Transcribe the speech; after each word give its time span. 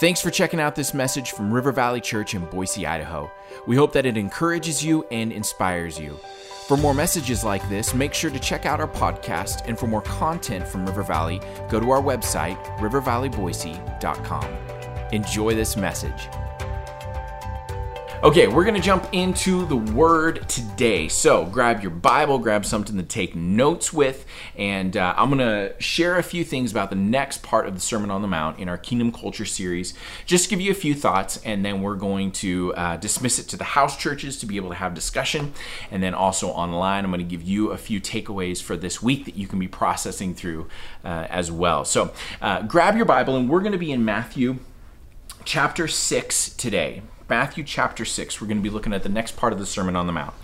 Thanks 0.00 0.20
for 0.20 0.30
checking 0.30 0.58
out 0.58 0.74
this 0.74 0.92
message 0.92 1.30
from 1.30 1.52
River 1.52 1.70
Valley 1.70 2.00
Church 2.00 2.34
in 2.34 2.44
Boise, 2.46 2.84
Idaho. 2.84 3.30
We 3.68 3.76
hope 3.76 3.92
that 3.92 4.06
it 4.06 4.16
encourages 4.16 4.84
you 4.84 5.06
and 5.12 5.30
inspires 5.30 6.00
you. 6.00 6.18
For 6.66 6.76
more 6.76 6.94
messages 6.94 7.44
like 7.44 7.66
this, 7.68 7.94
make 7.94 8.12
sure 8.12 8.30
to 8.30 8.40
check 8.40 8.66
out 8.66 8.80
our 8.80 8.88
podcast. 8.88 9.68
And 9.68 9.78
for 9.78 9.86
more 9.86 10.02
content 10.02 10.66
from 10.66 10.84
River 10.84 11.04
Valley, 11.04 11.40
go 11.70 11.78
to 11.78 11.90
our 11.90 12.02
website, 12.02 12.60
rivervalleyboise.com. 12.78 14.44
Enjoy 15.12 15.54
this 15.54 15.76
message. 15.76 16.28
Okay, 18.24 18.46
we're 18.46 18.64
to 18.74 18.80
jump 18.80 19.06
into 19.12 19.66
the 19.66 19.76
word 19.76 20.48
today. 20.48 21.08
So 21.08 21.44
grab 21.44 21.82
your 21.82 21.90
Bible, 21.90 22.38
grab 22.38 22.64
something 22.64 22.96
to 22.96 23.02
take 23.02 23.36
notes 23.36 23.92
with, 23.92 24.24
and 24.56 24.96
uh, 24.96 25.12
I'm 25.14 25.28
to 25.40 25.74
share 25.78 26.16
a 26.16 26.22
few 26.22 26.42
things 26.42 26.70
about 26.70 26.88
the 26.88 26.96
next 26.96 27.42
part 27.42 27.66
of 27.66 27.74
the 27.74 27.82
Sermon 27.82 28.10
on 28.10 28.22
the 28.22 28.28
Mount 28.28 28.58
in 28.58 28.66
our 28.66 28.78
Kingdom 28.78 29.12
Culture 29.12 29.44
series. 29.44 29.92
Just 30.24 30.48
give 30.48 30.58
you 30.58 30.70
a 30.70 30.74
few 30.74 30.94
thoughts, 30.94 31.38
and 31.44 31.62
then 31.62 31.82
we're 31.82 31.96
going 31.96 32.32
to 32.32 32.72
uh, 32.76 32.96
dismiss 32.96 33.38
it 33.38 33.46
to 33.48 33.58
the 33.58 33.64
house 33.64 33.94
churches 33.98 34.38
to 34.38 34.46
be 34.46 34.56
able 34.56 34.70
to 34.70 34.76
have 34.76 34.94
discussion. 34.94 35.52
And 35.90 36.02
then 36.02 36.14
also 36.14 36.48
online, 36.48 37.04
I'm 37.04 37.10
to 37.20 37.26
give 37.26 37.42
you 37.42 37.72
a 37.72 37.76
few 37.76 38.00
takeaways 38.00 38.62
for 38.62 38.74
this 38.74 39.02
week 39.02 39.26
that 39.26 39.36
you 39.36 39.46
can 39.46 39.58
be 39.58 39.68
processing 39.68 40.34
through 40.34 40.66
uh, 41.04 41.26
as 41.28 41.52
well. 41.52 41.84
So 41.84 42.14
uh, 42.40 42.62
grab 42.62 42.96
your 42.96 43.04
Bible, 43.04 43.36
and 43.36 43.50
we're 43.50 43.60
to 43.72 43.78
be 43.78 43.92
in 43.92 44.02
Matthew 44.02 44.60
chapter 45.44 45.86
6 45.86 46.48
today. 46.54 47.02
Matthew 47.28 47.64
chapter 47.64 48.04
6. 48.04 48.40
We're 48.40 48.46
going 48.46 48.58
to 48.58 48.62
be 48.62 48.70
looking 48.70 48.92
at 48.92 49.02
the 49.02 49.08
next 49.08 49.36
part 49.36 49.52
of 49.52 49.58
the 49.58 49.66
Sermon 49.66 49.96
on 49.96 50.06
the 50.06 50.12
Mount. 50.12 50.34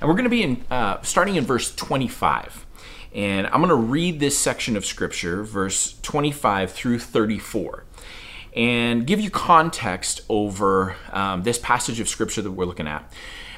And 0.00 0.08
we're 0.08 0.14
going 0.14 0.24
to 0.24 0.30
be 0.30 0.42
in, 0.42 0.64
uh, 0.70 1.00
starting 1.02 1.36
in 1.36 1.44
verse 1.44 1.74
25. 1.74 2.66
And 3.14 3.46
I'm 3.46 3.60
going 3.60 3.68
to 3.68 3.74
read 3.74 4.20
this 4.20 4.36
section 4.36 4.76
of 4.76 4.84
Scripture, 4.84 5.44
verse 5.44 5.98
25 6.02 6.72
through 6.72 6.98
34, 6.98 7.84
and 8.56 9.06
give 9.06 9.20
you 9.20 9.30
context 9.30 10.22
over 10.28 10.96
um, 11.12 11.44
this 11.44 11.58
passage 11.58 12.00
of 12.00 12.08
Scripture 12.08 12.42
that 12.42 12.50
we're 12.50 12.64
looking 12.64 12.88
at. 12.88 13.10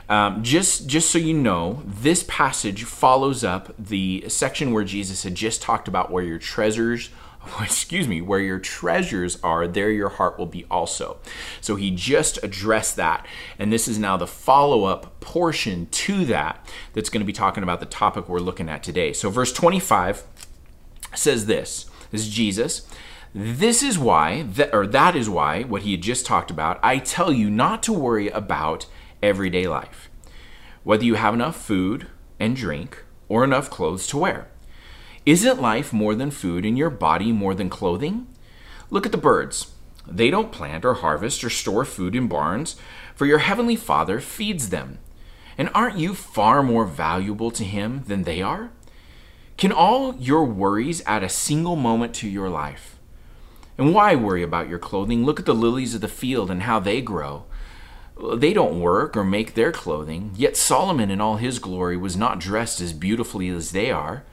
Um, 0.08 0.42
just, 0.44 0.86
just 0.86 1.10
so 1.10 1.18
you 1.18 1.34
know, 1.34 1.82
this 1.84 2.24
passage 2.28 2.84
follows 2.84 3.42
up 3.42 3.74
the 3.78 4.24
section 4.28 4.72
where 4.72 4.84
Jesus 4.84 5.24
had 5.24 5.34
just 5.34 5.62
talked 5.62 5.88
about 5.88 6.12
where 6.12 6.22
your 6.22 6.38
treasures 6.38 7.10
excuse 7.60 8.08
me, 8.08 8.20
where 8.20 8.40
your 8.40 8.58
treasures 8.58 9.38
are, 9.42 9.66
there 9.66 9.90
your 9.90 10.08
heart 10.08 10.38
will 10.38 10.46
be 10.46 10.64
also. 10.70 11.18
So 11.60 11.76
he 11.76 11.90
just 11.90 12.42
addressed 12.42 12.96
that. 12.96 13.26
And 13.58 13.72
this 13.72 13.88
is 13.88 13.98
now 13.98 14.16
the 14.16 14.26
follow 14.26 14.84
up 14.84 15.20
portion 15.20 15.86
to 15.86 16.24
that 16.26 16.66
that's 16.92 17.08
going 17.08 17.20
to 17.20 17.26
be 17.26 17.32
talking 17.32 17.62
about 17.62 17.80
the 17.80 17.86
topic 17.86 18.28
we're 18.28 18.38
looking 18.38 18.68
at 18.68 18.82
today. 18.82 19.12
So, 19.12 19.30
verse 19.30 19.52
25 19.52 20.24
says 21.14 21.46
this 21.46 21.90
this 22.10 22.22
is 22.22 22.28
Jesus. 22.28 22.86
This 23.34 23.82
is 23.82 23.98
why, 23.98 24.46
or 24.72 24.86
that 24.86 25.14
is 25.14 25.28
why, 25.28 25.64
what 25.64 25.82
he 25.82 25.90
had 25.90 26.00
just 26.00 26.24
talked 26.24 26.50
about, 26.50 26.80
I 26.82 26.98
tell 26.98 27.30
you 27.30 27.50
not 27.50 27.82
to 27.82 27.92
worry 27.92 28.28
about 28.28 28.86
everyday 29.22 29.66
life. 29.66 30.08
Whether 30.84 31.04
you 31.04 31.16
have 31.16 31.34
enough 31.34 31.56
food 31.56 32.06
and 32.40 32.56
drink 32.56 33.04
or 33.28 33.44
enough 33.44 33.68
clothes 33.68 34.06
to 34.08 34.18
wear. 34.18 34.48
Isn't 35.26 35.60
life 35.60 35.92
more 35.92 36.14
than 36.14 36.30
food 36.30 36.64
and 36.64 36.78
your 36.78 36.88
body 36.88 37.32
more 37.32 37.52
than 37.52 37.68
clothing? 37.68 38.28
Look 38.90 39.06
at 39.06 39.10
the 39.10 39.18
birds. 39.18 39.72
They 40.06 40.30
don't 40.30 40.52
plant 40.52 40.84
or 40.84 40.94
harvest 40.94 41.42
or 41.42 41.50
store 41.50 41.84
food 41.84 42.14
in 42.14 42.28
barns, 42.28 42.76
for 43.16 43.26
your 43.26 43.38
heavenly 43.38 43.74
Father 43.74 44.20
feeds 44.20 44.68
them. 44.68 45.00
And 45.58 45.68
aren't 45.74 45.98
you 45.98 46.14
far 46.14 46.62
more 46.62 46.84
valuable 46.84 47.50
to 47.50 47.64
Him 47.64 48.04
than 48.06 48.22
they 48.22 48.40
are? 48.40 48.70
Can 49.56 49.72
all 49.72 50.14
your 50.14 50.44
worries 50.44 51.02
add 51.06 51.24
a 51.24 51.28
single 51.28 51.74
moment 51.74 52.14
to 52.16 52.28
your 52.28 52.48
life? 52.48 52.96
And 53.76 53.92
why 53.92 54.14
worry 54.14 54.44
about 54.44 54.68
your 54.68 54.78
clothing? 54.78 55.24
Look 55.24 55.40
at 55.40 55.46
the 55.46 55.54
lilies 55.56 55.92
of 55.92 56.02
the 56.02 56.08
field 56.08 56.52
and 56.52 56.62
how 56.62 56.78
they 56.78 57.00
grow. 57.00 57.46
They 58.36 58.52
don't 58.52 58.80
work 58.80 59.16
or 59.16 59.24
make 59.24 59.54
their 59.54 59.72
clothing, 59.72 60.30
yet 60.36 60.56
Solomon 60.56 61.10
in 61.10 61.20
all 61.20 61.38
his 61.38 61.58
glory 61.58 61.96
was 61.96 62.16
not 62.16 62.38
dressed 62.38 62.80
as 62.80 62.92
beautifully 62.92 63.48
as 63.48 63.72
they 63.72 63.90
are. 63.90 64.24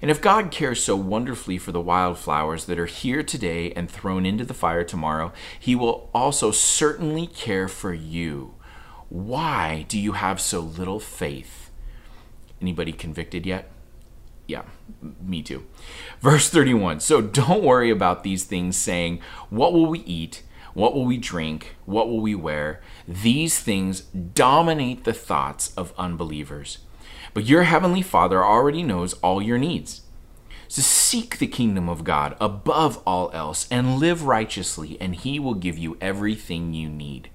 And 0.00 0.10
if 0.10 0.20
God 0.20 0.50
cares 0.50 0.82
so 0.82 0.96
wonderfully 0.96 1.58
for 1.58 1.72
the 1.72 1.80
wildflowers 1.80 2.66
that 2.66 2.78
are 2.78 2.86
here 2.86 3.22
today 3.22 3.72
and 3.72 3.90
thrown 3.90 4.24
into 4.24 4.44
the 4.44 4.54
fire 4.54 4.84
tomorrow, 4.84 5.32
He 5.58 5.74
will 5.74 6.10
also 6.14 6.50
certainly 6.50 7.26
care 7.26 7.68
for 7.68 7.92
you. 7.92 8.54
Why 9.08 9.86
do 9.88 9.98
you 9.98 10.12
have 10.12 10.40
so 10.40 10.60
little 10.60 11.00
faith? 11.00 11.70
Anybody 12.60 12.92
convicted 12.92 13.46
yet? 13.46 13.70
Yeah, 14.46 14.62
me 15.20 15.42
too. 15.42 15.66
Verse 16.20 16.48
31 16.48 17.00
So 17.00 17.20
don't 17.20 17.62
worry 17.62 17.90
about 17.90 18.22
these 18.22 18.44
things, 18.44 18.76
saying, 18.76 19.20
What 19.50 19.72
will 19.72 19.86
we 19.86 20.00
eat? 20.00 20.42
What 20.74 20.94
will 20.94 21.04
we 21.04 21.18
drink? 21.18 21.76
What 21.86 22.08
will 22.08 22.20
we 22.20 22.34
wear? 22.34 22.80
These 23.06 23.58
things 23.58 24.02
dominate 24.02 25.04
the 25.04 25.12
thoughts 25.12 25.72
of 25.76 25.92
unbelievers. 25.98 26.78
But 27.34 27.46
your 27.46 27.64
heavenly 27.64 28.02
Father 28.02 28.44
already 28.44 28.82
knows 28.82 29.14
all 29.14 29.40
your 29.42 29.58
needs. 29.58 30.02
So 30.68 30.82
seek 30.82 31.38
the 31.38 31.46
kingdom 31.46 31.88
of 31.88 32.04
God 32.04 32.36
above 32.40 33.02
all 33.06 33.30
else 33.32 33.66
and 33.70 33.96
live 33.98 34.24
righteously, 34.24 34.98
and 35.00 35.14
He 35.14 35.38
will 35.38 35.54
give 35.54 35.78
you 35.78 35.96
everything 36.00 36.74
you 36.74 36.88
need. 36.90 37.30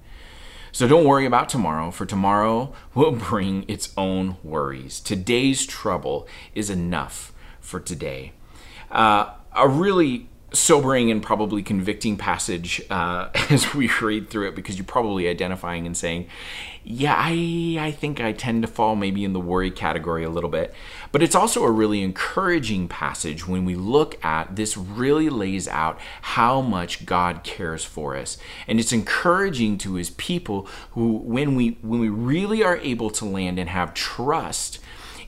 So 0.70 0.88
don't 0.88 1.04
worry 1.04 1.26
about 1.26 1.48
tomorrow, 1.48 1.90
for 1.90 2.06
tomorrow 2.06 2.72
will 2.94 3.12
bring 3.30 3.64
its 3.68 3.92
own 3.96 4.36
worries. 4.42 5.00
Today's 5.00 5.66
trouble 5.66 6.28
is 6.54 6.70
enough 6.70 7.32
for 7.60 7.80
today. 7.80 8.32
Uh, 8.90 9.30
a 9.56 9.68
really 9.68 10.28
sobering 10.54 11.10
and 11.10 11.22
probably 11.22 11.62
convicting 11.62 12.16
passage 12.16 12.82
uh, 12.90 13.28
as 13.50 13.74
we 13.74 13.90
read 14.00 14.30
through 14.30 14.48
it 14.48 14.54
because 14.54 14.76
you're 14.76 14.84
probably 14.84 15.28
identifying 15.28 15.86
and 15.86 15.96
saying, 15.96 16.26
yeah, 16.86 17.14
I, 17.16 17.78
I 17.80 17.90
think 17.92 18.20
I 18.20 18.32
tend 18.32 18.62
to 18.62 18.68
fall 18.68 18.94
maybe 18.94 19.24
in 19.24 19.32
the 19.32 19.40
worry 19.40 19.70
category 19.70 20.22
a 20.22 20.28
little 20.28 20.50
bit. 20.50 20.74
But 21.12 21.22
it's 21.22 21.34
also 21.34 21.64
a 21.64 21.70
really 21.70 22.02
encouraging 22.02 22.88
passage 22.88 23.48
when 23.48 23.64
we 23.64 23.74
look 23.74 24.22
at 24.22 24.56
this 24.56 24.76
really 24.76 25.30
lays 25.30 25.66
out 25.66 25.98
how 26.20 26.60
much 26.60 27.06
God 27.06 27.42
cares 27.42 27.84
for 27.84 28.16
us. 28.16 28.36
And 28.68 28.78
it's 28.78 28.92
encouraging 28.92 29.78
to 29.78 29.94
his 29.94 30.10
people 30.10 30.68
who 30.90 31.16
when 31.16 31.54
we 31.54 31.78
when 31.80 32.00
we 32.00 32.10
really 32.10 32.62
are 32.62 32.76
able 32.76 33.08
to 33.10 33.24
land 33.24 33.58
and 33.58 33.70
have 33.70 33.94
trust 33.94 34.78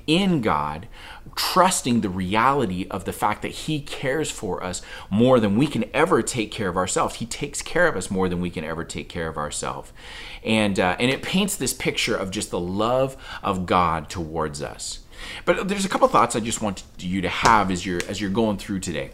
in 0.07 0.41
God, 0.41 0.87
trusting 1.37 2.01
the 2.01 2.09
reality 2.09 2.87
of 2.91 3.05
the 3.05 3.13
fact 3.13 3.43
that 3.43 3.53
He 3.53 3.81
cares 3.81 4.31
for 4.31 4.65
us 4.65 4.83
more 5.11 5.39
than 5.39 5.57
we 5.57 5.67
can 5.67 5.85
ever 5.95 6.23
take 6.23 6.51
care 6.51 6.69
of 6.69 6.77
ourselves. 6.77 7.17
He 7.17 7.27
takes 7.27 7.63
care 7.63 7.87
of 7.87 7.97
us 7.97 8.11
more 8.11 8.29
than 8.29 8.41
we 8.41 8.51
can 8.51 8.65
ever 8.65 8.85
take 8.85 9.09
care 9.09 9.29
of 9.29 9.37
ourselves. 9.37 9.93
And, 10.43 10.81
uh, 10.81 10.97
and 10.99 11.11
it 11.11 11.23
paints 11.23 11.57
this 11.57 11.75
picture 11.75 12.17
of 12.17 12.31
just 12.31 12.51
the 12.51 12.61
love 12.61 13.17
of 13.43 13.67
God 13.67 14.09
towards 14.09 14.63
us. 14.63 15.01
But 15.45 15.69
there's 15.69 15.85
a 15.85 15.89
couple 15.89 16.09
thoughts 16.09 16.35
I 16.35 16.41
just 16.41 16.63
want 16.63 16.83
you 16.99 17.21
to 17.21 17.29
have 17.29 17.71
as 17.71 17.87
you're, 17.87 18.01
as 18.09 18.21
you're 18.21 18.31
going 18.31 18.59
through 18.59 18.81
today 18.81 19.11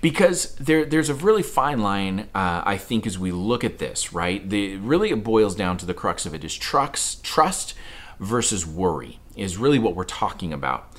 because 0.00 0.54
there, 0.56 0.84
there's 0.84 1.08
a 1.08 1.14
really 1.14 1.42
fine 1.42 1.80
line 1.80 2.20
uh, 2.34 2.62
i 2.64 2.76
think 2.76 3.06
as 3.06 3.18
we 3.18 3.32
look 3.32 3.64
at 3.64 3.78
this 3.78 4.12
right 4.12 4.48
the 4.48 4.76
really 4.76 5.10
it 5.10 5.24
boils 5.24 5.54
down 5.54 5.76
to 5.76 5.84
the 5.84 5.92
crux 5.92 6.24
of 6.26 6.34
it 6.34 6.44
is 6.44 6.54
trust 6.54 7.24
trust 7.24 7.74
versus 8.20 8.66
worry 8.66 9.18
is 9.36 9.56
really 9.56 9.78
what 9.78 9.94
we're 9.94 10.04
talking 10.04 10.52
about. 10.52 10.92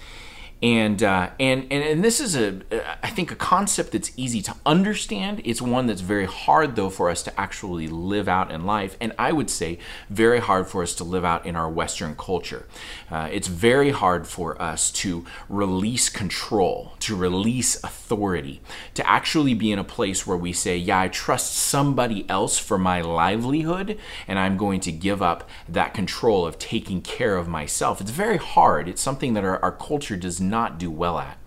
And, 0.62 1.02
uh, 1.02 1.30
and 1.40 1.68
and 1.72 1.84
and 1.84 2.04
this 2.04 2.20
is 2.20 2.36
a 2.36 2.60
I 3.02 3.10
think 3.10 3.32
a 3.32 3.36
concept 3.36 3.94
that's 3.94 4.12
easy 4.18 4.42
to 4.42 4.54
understand. 4.66 5.42
It's 5.46 5.62
one 5.62 5.88
that's 5.88 6.02
very 6.02 6.26
hard 6.26 6.76
though 6.76 6.90
for 6.90 7.10
us 7.10 7.24
to 7.24 7.40
actually 7.40 7.88
live 7.88 8.28
out 8.28 8.52
in 8.52 8.66
life, 8.66 8.98
and 9.00 9.14
I 9.18 9.32
would 9.32 9.50
say 9.50 9.80
very 10.10 10.40
hard 10.40 10.68
for 10.68 10.84
us 10.84 10.94
to 10.96 11.06
live 11.06 11.24
out 11.24 11.46
in 11.46 11.56
our 11.56 11.70
Western 11.70 12.14
culture. 12.16 12.68
Uh, 13.10 13.30
it's 13.32 13.48
very 13.48 13.92
hard 13.92 14.28
for 14.28 14.62
us 14.62 14.92
to 14.92 15.26
release 15.48 16.10
control, 16.10 16.92
to 17.00 17.16
release 17.16 17.82
authority, 17.82 18.62
to 18.96 19.10
actually 19.10 19.54
be 19.54 19.72
in 19.72 19.80
a 19.80 19.86
place 19.86 20.28
where 20.28 20.36
we 20.36 20.52
say, 20.52 20.76
"Yeah, 20.76 21.00
I 21.00 21.08
trust 21.08 21.54
somebody 21.54 22.30
else 22.30 22.58
for 22.58 22.78
my 22.78 23.00
livelihood, 23.00 23.98
and 24.28 24.38
I'm 24.38 24.58
going 24.58 24.82
to 24.82 24.92
give 24.92 25.22
up 25.22 25.50
that 25.70 25.94
control 25.94 26.46
of 26.46 26.60
taking 26.60 27.02
care 27.02 27.38
of 27.38 27.48
myself." 27.48 28.02
It's 28.02 28.12
very 28.12 28.38
hard. 28.38 28.90
It's 28.90 29.02
something 29.02 29.36
that 29.36 29.46
our, 29.46 29.64
our 29.64 29.72
culture 29.72 30.18
does 30.18 30.42
not 30.50 30.78
do 30.78 30.90
well 30.92 31.20
at. 31.20 31.38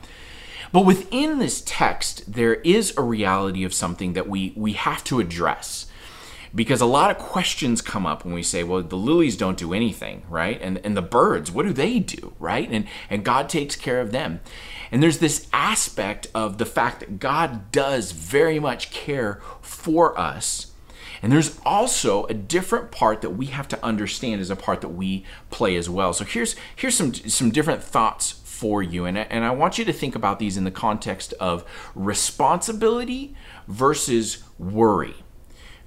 But 0.73 0.87
within 0.87 1.39
this 1.39 1.63
text, 1.67 2.33
there 2.33 2.55
is 2.55 2.95
a 2.97 3.03
reality 3.03 3.63
of 3.65 3.75
something 3.75 4.15
that 4.15 4.29
we, 4.29 4.55
we 4.57 4.73
have 4.73 5.05
to 5.05 5.21
address. 5.21 5.87
Because 6.55 6.83
a 6.83 6.87
lot 6.87 7.11
of 7.11 7.17
questions 7.17 7.81
come 7.81 8.05
up 8.05 8.25
when 8.25 8.35
we 8.35 8.43
say, 8.43 8.63
well, 8.63 8.83
the 8.83 8.97
lilies 8.97 9.39
don't 9.39 9.57
do 9.57 9.73
anything, 9.73 10.23
right? 10.29 10.61
And, 10.61 10.79
and 10.85 10.95
the 10.95 11.03
birds, 11.03 11.51
what 11.51 11.65
do 11.65 11.73
they 11.73 11.99
do, 11.99 12.35
right? 12.39 12.69
And, 12.71 12.87
and 13.09 13.25
God 13.25 13.49
takes 13.49 13.75
care 13.75 14.01
of 14.01 14.13
them. 14.13 14.41
And 14.91 15.03
there's 15.03 15.19
this 15.19 15.49
aspect 15.55 16.29
of 16.35 16.59
the 16.59 16.67
fact 16.67 17.01
that 17.01 17.19
God 17.19 17.73
does 17.73 18.13
very 18.13 18.59
much 18.59 18.91
care 18.91 19.41
for 19.63 20.19
us. 20.19 20.73
And 21.23 21.33
there's 21.33 21.59
also 21.65 22.25
a 22.27 22.35
different 22.35 22.91
part 22.91 23.23
that 23.23 23.31
we 23.31 23.47
have 23.47 23.69
to 23.69 23.83
understand 23.85 24.41
as 24.41 24.51
a 24.51 24.57
part 24.57 24.81
that 24.81 24.89
we 24.89 25.25
play 25.51 25.77
as 25.77 25.89
well. 25.89 26.13
So 26.13 26.25
here's 26.25 26.57
here's 26.75 26.97
some 26.97 27.15
some 27.15 27.51
different 27.51 27.83
thoughts 27.83 28.42
for 28.63 28.81
you. 28.81 29.07
And, 29.07 29.19
and 29.19 29.45
I 29.45 29.51
want 29.51 29.77
you 29.77 29.85
to 29.85 29.93
think 29.93 30.15
about 30.15 30.39
these 30.39 30.57
in 30.57 30.63
the 30.63 30.71
context 30.71 31.35
of 31.41 31.65
responsibility 31.97 33.35
versus 33.67 34.45
worry. 34.57 35.17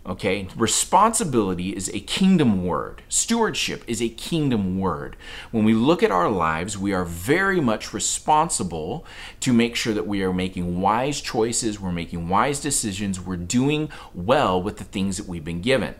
Okay, 0.05 0.49
responsibility 0.57 1.73
is 1.73 1.87
a 1.93 2.01
kingdom 2.01 2.65
word. 2.65 3.01
Stewardship 3.07 3.85
is 3.87 4.01
a 4.01 4.09
kingdom 4.09 4.77
word. 4.77 5.15
When 5.51 5.63
we 5.63 5.73
look 5.73 6.03
at 6.03 6.11
our 6.11 6.29
lives, 6.29 6.77
we 6.77 6.91
are 6.91 7.05
very 7.05 7.61
much 7.61 7.93
responsible 7.93 9.05
to 9.39 9.53
make 9.53 9.77
sure 9.77 9.93
that 9.93 10.05
we 10.05 10.21
are 10.21 10.33
making 10.33 10.81
wise 10.81 11.21
choices, 11.21 11.79
we're 11.79 11.93
making 11.93 12.27
wise 12.27 12.59
decisions, 12.59 13.21
we're 13.21 13.37
doing 13.37 13.89
well 14.13 14.61
with 14.61 14.79
the 14.79 14.83
things 14.83 15.15
that 15.15 15.27
we've 15.27 15.45
been 15.45 15.61
given. 15.61 15.95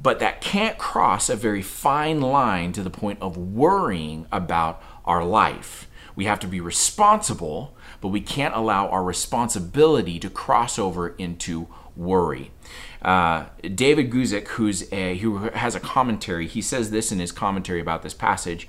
But 0.00 0.20
that 0.20 0.40
can't 0.40 0.78
cross 0.78 1.28
a 1.28 1.34
very 1.34 1.62
fine 1.62 2.20
line 2.20 2.72
to 2.72 2.82
the 2.84 2.90
point 2.90 3.18
of 3.20 3.36
worrying 3.36 4.26
about 4.30 4.80
our 5.10 5.24
life. 5.24 5.88
We 6.14 6.26
have 6.26 6.38
to 6.40 6.46
be 6.46 6.60
responsible, 6.60 7.76
but 8.00 8.08
we 8.08 8.20
can't 8.20 8.54
allow 8.54 8.88
our 8.88 9.02
responsibility 9.02 10.20
to 10.20 10.30
cross 10.30 10.78
over 10.78 11.08
into 11.16 11.66
worry. 11.96 12.52
Uh, 13.02 13.46
David 13.74 14.10
Guzik, 14.10 14.46
who's 14.48 14.90
a, 14.92 15.18
who 15.18 15.38
has 15.48 15.74
a 15.74 15.80
commentary, 15.80 16.46
he 16.46 16.62
says 16.62 16.90
this 16.90 17.10
in 17.10 17.18
his 17.18 17.32
commentary 17.32 17.80
about 17.80 18.02
this 18.02 18.14
passage. 18.14 18.68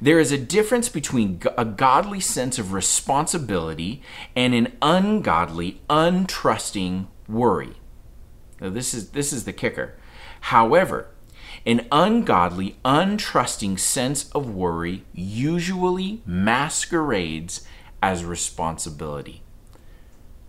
There 0.00 0.18
is 0.18 0.32
a 0.32 0.38
difference 0.38 0.88
between 0.88 1.42
a 1.58 1.64
godly 1.64 2.20
sense 2.20 2.58
of 2.58 2.72
responsibility 2.72 4.02
and 4.34 4.54
an 4.54 4.76
ungodly, 4.80 5.82
untrusting 5.90 7.06
worry. 7.28 7.74
Now, 8.60 8.70
this 8.70 8.94
is 8.94 9.10
this 9.10 9.32
is 9.32 9.44
the 9.44 9.52
kicker. 9.52 9.94
However, 10.40 11.08
an 11.66 11.86
ungodly, 11.90 12.76
untrusting 12.84 13.78
sense 13.78 14.30
of 14.30 14.54
worry 14.54 15.04
usually 15.12 16.22
masquerades 16.26 17.66
as 18.02 18.24
responsibility. 18.24 19.42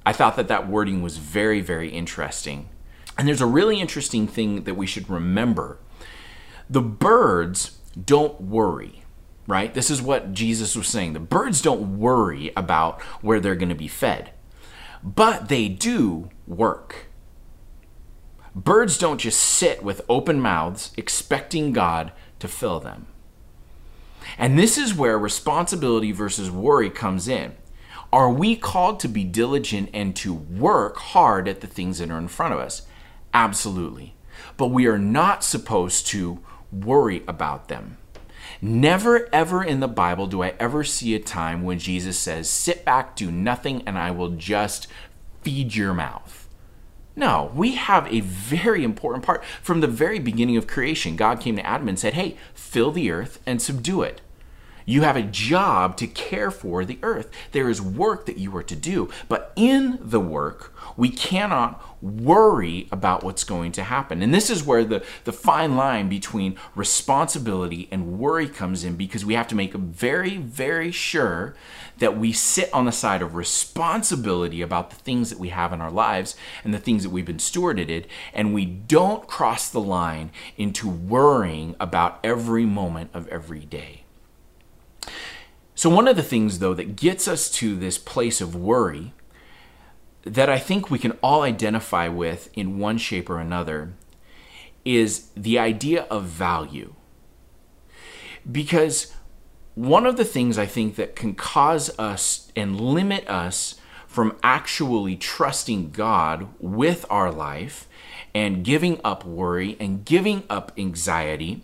I 0.06 0.14
thought 0.14 0.36
that 0.36 0.50
that 0.50 0.68
wording 0.68 1.02
was 1.02 1.18
very, 1.18 1.62
very 1.62 1.90
interesting. 1.90 2.70
And 3.18 3.28
there's 3.28 3.42
a 3.42 3.46
really 3.46 3.80
interesting 3.80 4.28
thing 4.28 4.64
that 4.66 4.76
we 4.76 4.86
should 4.86 5.10
remember. 5.10 5.80
The 6.70 6.82
birds 6.82 7.80
don't 8.04 8.42
worry, 8.42 9.04
right? 9.48 9.74
This 9.74 9.90
is 9.90 10.02
what 10.02 10.34
Jesus 10.34 10.76
was 10.76 10.88
saying. 10.88 11.14
The 11.14 11.20
birds 11.20 11.62
don't 11.62 11.98
worry 11.98 12.52
about 12.58 13.02
where 13.22 13.40
they're 13.40 13.56
going 13.56 13.70
to 13.70 13.76
be 13.76 13.88
fed, 13.88 14.32
but 15.02 15.48
they 15.48 15.70
do 15.70 16.30
work. 16.46 17.08
Birds 18.56 18.98
don't 18.98 19.20
just 19.20 19.40
sit 19.42 19.84
with 19.84 20.02
open 20.08 20.40
mouths 20.40 20.94
expecting 20.96 21.74
God 21.74 22.14
to 22.40 22.48
fill 22.48 22.80
them. 22.80 23.08
And 24.38 24.58
this 24.58 24.78
is 24.78 24.96
where 24.96 25.20
responsibility 25.20 26.14
versus 26.14 26.50
worry 26.50 26.90
comes 26.90 27.28
in. 27.28 27.56
Are 28.14 28.32
we 28.32 28.56
called 28.56 29.02
to 29.02 29.10
be 29.10 29.26
diligent 29.26 29.90
and 29.94 30.16
to 30.16 30.34
work 30.34 30.96
hard 30.98 31.50
at 31.50 31.60
the 31.60 31.68
things 31.68 32.00
that 32.00 32.10
are 32.10 32.18
in 32.18 32.30
front 32.30 32.54
of 32.54 32.60
us? 32.60 32.84
Absolutely. 33.34 34.16
But 34.56 34.68
we 34.68 34.88
are 34.88 34.98
not 34.98 35.44
supposed 35.44 36.08
to 36.08 36.40
worry 36.72 37.24
about 37.28 37.68
them. 37.68 37.98
Never, 38.62 39.28
ever 39.34 39.64
in 39.64 39.82
the 39.82 39.88
Bible 39.90 40.28
do 40.28 40.44
I 40.44 40.54
ever 40.60 40.86
see 40.86 41.14
a 41.14 41.20
time 41.20 41.64
when 41.64 41.78
Jesus 41.78 42.18
says, 42.18 42.50
Sit 42.50 42.86
back, 42.86 43.18
do 43.18 43.32
nothing, 43.32 43.84
and 43.86 43.98
I 43.98 44.12
will 44.12 44.30
just 44.30 44.88
feed 45.42 45.76
your 45.76 45.94
mouth. 45.94 46.45
No, 47.16 47.52
we 47.56 47.76
have 47.76 48.12
a 48.12 48.20
very 48.20 48.84
important 48.84 49.24
part. 49.24 49.44
From 49.62 49.80
the 49.80 49.88
very 49.88 50.20
beginning 50.20 50.58
of 50.58 50.68
creation, 50.68 51.16
God 51.16 51.40
came 51.40 51.56
to 51.56 51.66
Adam 51.66 51.88
and 51.88 51.98
said, 51.98 52.14
Hey, 52.14 52.36
fill 52.54 52.92
the 52.92 53.10
earth 53.10 53.40
and 53.46 53.62
subdue 53.62 54.02
it. 54.02 54.22
You 54.86 55.02
have 55.02 55.16
a 55.16 55.24
job 55.24 55.98
to 55.98 56.08
care 56.08 56.52
for 56.52 56.86
the 56.86 57.00
earth. 57.02 57.32
There 57.52 57.70
is 57.70 57.82
work 57.82 58.28
that 58.28 58.38
you 58.38 58.56
are 58.56 58.64
to 58.64 58.76
do. 58.76 59.10
But 59.28 59.52
in 59.56 59.98
the 60.00 60.20
work, 60.20 60.74
we 60.96 61.10
cannot 61.10 61.84
worry 62.04 62.88
about 62.92 63.24
what's 63.24 63.44
going 63.44 63.72
to 63.74 63.84
happen. 63.84 64.22
And 64.22 64.34
this 64.34 64.52
is 64.52 64.64
where 64.64 64.84
the, 64.84 65.04
the 65.24 65.34
fine 65.34 65.76
line 65.76 66.08
between 66.08 66.56
responsibility 66.76 67.88
and 67.92 68.20
worry 68.20 68.48
comes 68.48 68.84
in 68.84 68.96
because 68.96 69.26
we 69.26 69.34
have 69.34 69.48
to 69.48 69.56
make 69.56 69.74
very, 69.74 70.38
very 70.38 70.92
sure 70.92 71.56
that 71.98 72.18
we 72.18 72.32
sit 72.32 72.72
on 72.72 72.86
the 72.86 72.92
side 72.92 73.24
of 73.24 73.36
responsibility 73.36 74.62
about 74.62 74.92
the 74.92 74.96
things 74.98 75.30
that 75.32 75.40
we 75.40 75.50
have 75.50 75.74
in 75.74 75.82
our 75.82 75.92
lives 75.92 76.36
and 76.64 76.74
the 76.74 76.80
things 76.80 77.04
that 77.04 77.10
we've 77.10 77.26
been 77.26 77.38
stewarded, 77.38 78.06
and 78.34 78.54
we 78.54 78.66
don't 78.66 79.28
cross 79.28 79.70
the 79.70 79.80
line 79.80 80.30
into 80.58 80.90
worrying 80.90 81.76
about 81.80 82.20
every 82.24 82.66
moment 82.66 83.10
of 83.14 83.28
every 83.30 83.62
day. 83.62 84.05
So, 85.76 85.90
one 85.90 86.08
of 86.08 86.16
the 86.16 86.24
things, 86.24 86.60
though, 86.60 86.74
that 86.74 86.96
gets 86.96 87.28
us 87.28 87.50
to 87.52 87.76
this 87.76 87.98
place 87.98 88.40
of 88.40 88.56
worry 88.56 89.14
that 90.24 90.50
I 90.50 90.58
think 90.58 90.90
we 90.90 90.98
can 90.98 91.12
all 91.22 91.42
identify 91.42 92.08
with 92.08 92.50
in 92.54 92.80
one 92.80 92.98
shape 92.98 93.30
or 93.30 93.40
another 93.40 93.94
is 94.86 95.30
the 95.36 95.60
idea 95.60 96.04
of 96.04 96.24
value. 96.24 96.96
Because 98.50 99.14
one 99.76 100.06
of 100.06 100.16
the 100.16 100.26
things 100.26 100.58
I 100.58 100.66
think 100.66 100.96
that 100.96 101.16
can 101.16 101.36
cause 101.36 101.92
us 102.00 102.52
and 102.56 102.80
limit 102.80 103.28
us 103.28 103.76
from 104.08 104.38
actually 104.42 105.18
trusting 105.18 105.92
God 105.92 106.48
with 106.60 107.06
our 107.10 107.32
life 107.32 107.90
and 108.34 108.64
giving 108.64 109.02
up 109.04 109.26
worry 109.26 109.76
and 109.80 110.06
giving 110.06 110.44
up 110.50 110.72
anxiety 110.78 111.64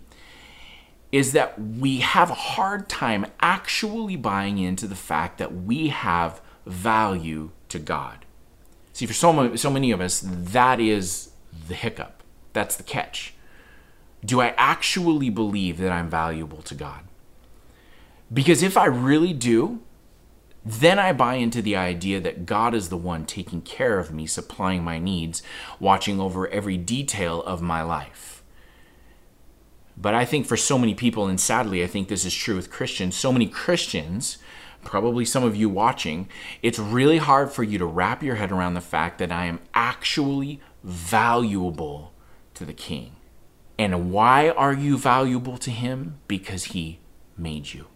is 1.12 1.32
that 1.32 1.60
we 1.60 1.98
have 1.98 2.30
a 2.30 2.34
hard 2.34 2.88
time 2.88 3.26
actually 3.40 4.16
buying 4.16 4.58
into 4.58 4.86
the 4.86 4.96
fact 4.96 5.38
that 5.38 5.54
we 5.54 5.88
have 5.88 6.40
value 6.64 7.50
to 7.68 7.78
God. 7.78 8.24
See, 8.94 9.06
for 9.06 9.12
so, 9.12 9.54
so 9.56 9.70
many 9.70 9.90
of 9.90 10.00
us, 10.00 10.22
that 10.24 10.80
is 10.80 11.30
the 11.68 11.74
hiccup. 11.74 12.22
That's 12.54 12.76
the 12.76 12.82
catch. 12.82 13.34
Do 14.24 14.40
I 14.40 14.54
actually 14.56 15.30
believe 15.30 15.78
that 15.78 15.92
I'm 15.92 16.08
valuable 16.08 16.62
to 16.62 16.74
God? 16.74 17.02
Because 18.32 18.62
if 18.62 18.76
I 18.76 18.86
really 18.86 19.32
do, 19.32 19.80
then 20.64 20.98
I 20.98 21.12
buy 21.12 21.34
into 21.34 21.60
the 21.60 21.76
idea 21.76 22.20
that 22.20 22.46
God 22.46 22.74
is 22.74 22.88
the 22.88 22.96
one 22.96 23.26
taking 23.26 23.62
care 23.62 23.98
of 23.98 24.12
me, 24.12 24.26
supplying 24.26 24.84
my 24.84 24.98
needs, 24.98 25.42
watching 25.80 26.20
over 26.20 26.48
every 26.48 26.76
detail 26.76 27.42
of 27.42 27.60
my 27.60 27.82
life. 27.82 28.41
But 30.02 30.14
I 30.14 30.24
think 30.24 30.46
for 30.46 30.56
so 30.56 30.78
many 30.78 30.94
people, 30.94 31.28
and 31.28 31.40
sadly, 31.40 31.84
I 31.84 31.86
think 31.86 32.08
this 32.08 32.24
is 32.24 32.34
true 32.34 32.56
with 32.56 32.72
Christians, 32.72 33.14
so 33.14 33.32
many 33.32 33.46
Christians, 33.46 34.38
probably 34.82 35.24
some 35.24 35.44
of 35.44 35.54
you 35.54 35.68
watching, 35.68 36.28
it's 36.60 36.80
really 36.80 37.18
hard 37.18 37.52
for 37.52 37.62
you 37.62 37.78
to 37.78 37.86
wrap 37.86 38.20
your 38.20 38.34
head 38.34 38.50
around 38.50 38.74
the 38.74 38.80
fact 38.80 39.18
that 39.18 39.30
I 39.30 39.46
am 39.46 39.60
actually 39.74 40.60
valuable 40.82 42.12
to 42.54 42.64
the 42.64 42.72
King. 42.72 43.14
And 43.78 44.10
why 44.10 44.50
are 44.50 44.74
you 44.74 44.98
valuable 44.98 45.56
to 45.58 45.70
Him? 45.70 46.18
Because 46.26 46.64
He 46.64 46.98
made 47.36 47.72
you, 47.72 47.86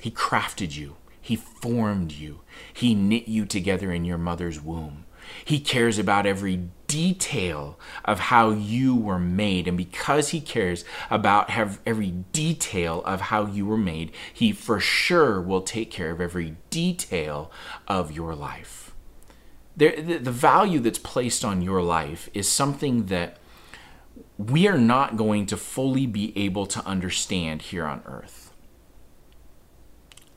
He 0.00 0.10
crafted 0.10 0.76
you, 0.76 0.96
He 1.20 1.36
formed 1.36 2.10
you, 2.10 2.40
He 2.72 2.96
knit 2.96 3.28
you 3.28 3.46
together 3.46 3.92
in 3.92 4.04
your 4.04 4.18
mother's 4.18 4.60
womb. 4.60 5.04
He 5.44 5.60
cares 5.60 5.98
about 5.98 6.26
every 6.26 6.68
detail 6.86 7.78
of 8.04 8.18
how 8.18 8.50
you 8.50 8.96
were 8.96 9.18
made. 9.18 9.68
And 9.68 9.76
because 9.76 10.30
He 10.30 10.40
cares 10.40 10.84
about 11.10 11.50
every 11.86 12.10
detail 12.32 13.02
of 13.04 13.20
how 13.22 13.46
you 13.46 13.66
were 13.66 13.76
made, 13.76 14.12
He 14.32 14.52
for 14.52 14.80
sure 14.80 15.40
will 15.40 15.62
take 15.62 15.90
care 15.90 16.10
of 16.10 16.20
every 16.20 16.56
detail 16.70 17.50
of 17.86 18.12
your 18.12 18.34
life. 18.34 18.92
the, 19.76 20.30
value 20.30 20.80
that's 20.80 20.98
placed 20.98 21.44
on 21.44 21.62
your 21.62 21.82
life 21.82 22.28
is 22.34 22.48
something 22.48 23.06
that 23.06 23.38
we 24.36 24.66
are 24.66 24.78
not 24.78 25.16
going 25.16 25.46
to 25.46 25.56
fully 25.56 26.06
be 26.06 26.36
able 26.36 26.66
to 26.66 26.84
understand 26.86 27.62
here 27.62 27.86
on 27.86 28.02
earth. 28.06 28.52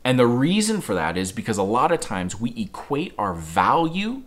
And 0.04 0.20
the 0.20 0.28
reason 0.28 0.82
for 0.82 0.94
that 0.94 1.18
is 1.18 1.32
because 1.32 1.58
a 1.58 1.64
lot 1.64 1.92
of 1.92 2.00
times 2.00 2.40
we 2.40 2.54
equate 2.58 3.14
our 3.18 3.34
value 3.34 4.24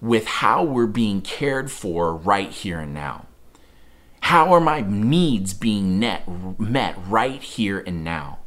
with 0.00 0.26
how 0.26 0.62
we're 0.62 0.86
being 0.86 1.20
cared 1.20 1.70
for 1.70 2.14
right 2.14 2.50
here 2.50 2.80
and 2.80 2.94
now. 2.94 3.26
How 4.20 4.52
are 4.52 4.60
my 4.60 4.80
needs 4.80 5.52
being 5.52 5.98
met, 5.98 6.26
met 6.58 6.96
right 7.06 7.42
here 7.42 7.82
and 7.86 8.02
now? 8.02 8.38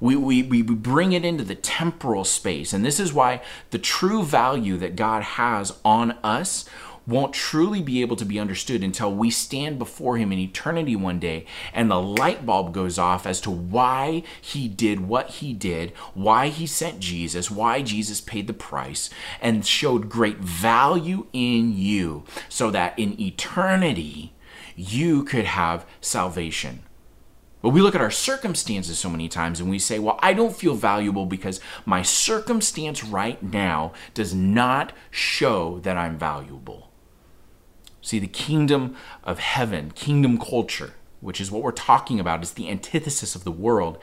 We, 0.00 0.16
we, 0.16 0.42
we 0.42 0.62
bring 0.62 1.12
it 1.12 1.26
into 1.26 1.44
the 1.44 1.54
temporal 1.54 2.24
space. 2.24 2.72
And 2.72 2.84
this 2.84 2.98
is 2.98 3.12
why 3.12 3.42
the 3.70 3.78
true 3.78 4.22
value 4.22 4.78
that 4.78 4.96
God 4.96 5.22
has 5.22 5.78
on 5.84 6.12
us 6.22 6.64
won't 7.06 7.32
truly 7.32 7.82
be 7.82 8.00
able 8.00 8.16
to 8.16 8.24
be 8.24 8.38
understood 8.38 8.82
until 8.82 9.12
we 9.12 9.30
stand 9.30 9.78
before 9.78 10.16
Him 10.16 10.32
in 10.32 10.38
eternity 10.38 10.96
one 10.96 11.18
day 11.18 11.46
and 11.72 11.90
the 11.90 12.00
light 12.00 12.46
bulb 12.46 12.72
goes 12.72 12.98
off 12.98 13.26
as 13.26 13.40
to 13.42 13.50
why 13.50 14.22
He 14.40 14.68
did 14.68 15.00
what 15.00 15.30
He 15.30 15.52
did, 15.52 15.92
why 16.14 16.48
He 16.48 16.66
sent 16.66 17.00
Jesus, 17.00 17.50
why 17.50 17.82
Jesus 17.82 18.20
paid 18.20 18.46
the 18.46 18.52
price, 18.52 19.10
and 19.40 19.66
showed 19.66 20.08
great 20.08 20.38
value 20.38 21.26
in 21.32 21.76
you 21.76 22.24
so 22.48 22.70
that 22.70 22.98
in 22.98 23.20
eternity 23.20 24.32
you 24.76 25.24
could 25.24 25.44
have 25.44 25.86
salvation. 26.00 26.82
But 27.62 27.70
we 27.70 27.82
look 27.82 27.94
at 27.94 28.00
our 28.00 28.10
circumstances 28.10 28.98
so 28.98 29.10
many 29.10 29.28
times 29.28 29.60
and 29.60 29.68
we 29.68 29.78
say, 29.78 29.98
well, 29.98 30.18
I 30.22 30.32
don't 30.32 30.56
feel 30.56 30.74
valuable 30.74 31.26
because 31.26 31.60
my 31.84 32.02
circumstance 32.02 33.04
right 33.04 33.42
now 33.42 33.92
does 34.14 34.34
not 34.34 34.92
show 35.10 35.78
that 35.80 35.98
I'm 35.98 36.18
valuable. 36.18 36.89
See, 38.02 38.18
the 38.18 38.26
kingdom 38.26 38.96
of 39.24 39.38
heaven, 39.38 39.90
kingdom 39.90 40.38
culture, 40.38 40.94
which 41.20 41.40
is 41.40 41.50
what 41.50 41.62
we're 41.62 41.72
talking 41.72 42.18
about, 42.18 42.42
is 42.42 42.52
the 42.52 42.70
antithesis 42.70 43.34
of 43.34 43.44
the 43.44 43.52
world, 43.52 43.98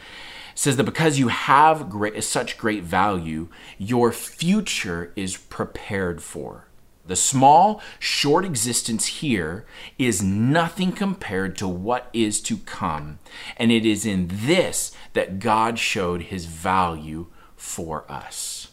says 0.54 0.78
that 0.78 0.84
because 0.84 1.20
you 1.20 1.28
have 1.30 1.90
great, 1.90 2.24
such 2.24 2.58
great 2.58 2.84
value, 2.84 3.48
your 3.78 4.12
future 4.12 5.14
is 5.16 5.38
prepared 5.38 6.22
for. 6.22 6.68
The 7.06 7.16
small, 7.16 7.82
short 8.00 8.44
existence 8.44 9.06
here 9.06 9.66
is 9.98 10.22
nothing 10.22 10.92
compared 10.92 11.58
to 11.58 11.68
what 11.68 12.10
is 12.12 12.42
to 12.42 12.58
come. 12.58 13.20
And 13.56 13.72
it 13.72 13.86
is 13.86 14.06
in 14.06 14.28
this 14.30 14.92
that 15.14 15.40
God 15.40 15.80
showed 15.80 16.24
his 16.24 16.46
value 16.46 17.28
for 17.56 18.10
us. 18.12 18.70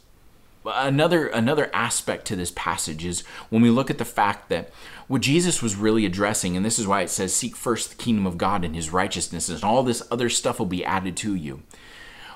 Another, 0.66 1.26
another 1.26 1.71
aspect 1.75 2.26
to 2.26 2.37
this 2.37 2.52
passage 2.54 3.04
is 3.04 3.23
when 3.50 3.62
we 3.62 3.71
look 3.71 3.90
at 3.90 3.99
the 3.99 4.04
fact 4.04 4.49
that 4.49 4.71
what 5.09 5.21
Jesus 5.21 5.62
was 5.62 5.76
really 5.76 6.06
addressing, 6.06 6.56
and 6.56 6.64
this 6.64 6.78
is 6.78 6.87
why 6.87 7.02
it 7.02 7.11
says, 7.11 7.35
Seek 7.35 7.54
first 7.54 7.90
the 7.90 8.02
kingdom 8.02 8.26
of 8.26 8.38
God 8.38 8.64
and 8.64 8.75
his 8.75 8.90
righteousness, 8.90 9.49
and 9.49 9.62
all 9.62 9.83
this 9.83 10.02
other 10.11 10.30
stuff 10.30 10.59
will 10.59 10.66
be 10.66 10.85
added 10.85 11.16
to 11.18 11.35
you. 11.35 11.62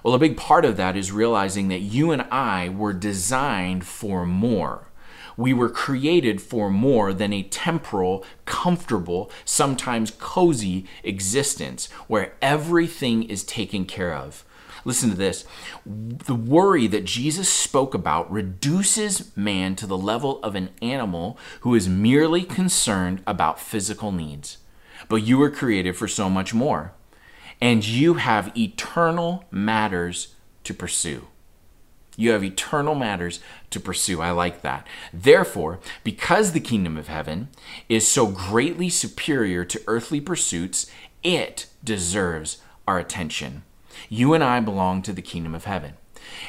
Well, 0.03 0.15
a 0.15 0.19
big 0.19 0.37
part 0.37 0.65
of 0.65 0.77
that 0.77 0.97
is 0.97 1.11
realizing 1.11 1.69
that 1.69 1.81
you 1.81 2.11
and 2.11 2.23
I 2.31 2.69
were 2.69 2.93
designed 2.93 3.87
for 3.87 4.27
more 4.27 4.89
we 5.39 5.55
were 5.55 5.71
created 5.71 6.43
for 6.43 6.69
more 6.69 7.15
than 7.15 7.33
a 7.33 7.45
temporal, 7.45 8.25
comfortable, 8.45 9.31
sometimes 9.45 10.11
cozy 10.19 10.85
existence 11.05 11.89
where 12.09 12.35
everything 12.43 13.23
is 13.23 13.45
taken 13.45 13.87
care 13.87 14.13
of. 14.13 14.45
Listen 14.89 15.11
to 15.11 15.17
this. 15.17 15.45
The 15.85 16.35
worry 16.35 16.87
that 16.87 17.05
Jesus 17.05 17.47
spoke 17.47 17.93
about 17.93 18.33
reduces 18.33 19.37
man 19.37 19.77
to 19.77 19.87
the 19.87 19.99
level 19.99 20.43
of 20.43 20.55
an 20.55 20.71
animal 20.81 21.39
who 21.61 21.75
is 21.75 21.91
merely 21.91 22.43
concerned 22.43 23.23
about 23.27 23.61
physical 23.61 24.13
needs. 24.13 24.57
But 25.11 25.17
you 25.17 25.37
were 25.37 25.51
created 25.51 25.95
for 25.95 26.09
so 26.09 26.31
much 26.31 26.55
more, 26.55 26.95
and 27.61 27.87
you 27.87 28.15
have 28.15 28.57
eternal 28.57 29.45
matters 29.51 30.35
to 30.65 30.73
pursue. 30.73 31.27
You 32.17 32.31
have 32.31 32.43
eternal 32.43 32.95
matters 32.95 33.41
to 33.69 33.79
pursue. 33.79 34.23
I 34.23 34.31
like 34.31 34.63
that. 34.63 34.87
Therefore, 35.13 35.81
because 36.03 36.53
the 36.53 36.61
kingdom 36.61 36.97
of 36.97 37.09
heaven 37.09 37.49
is 37.91 38.09
so 38.09 38.27
greatly 38.27 38.89
superior 38.89 39.67
to 39.67 39.83
earthly 39.87 40.23
pursuits, 40.23 40.91
it 41.23 41.67
deserves 41.85 42.63
our 42.87 42.99
attention. 42.99 43.65
You 44.09 44.35
and 44.35 44.43
I 44.43 44.61
belong 44.61 45.03
to 45.03 45.13
the 45.13 45.23
kingdom 45.23 45.55
of 45.55 45.65
heaven. 45.65 45.95